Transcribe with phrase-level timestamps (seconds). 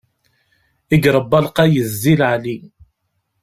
[0.93, 2.57] I iṛebba lqayed di leɛli.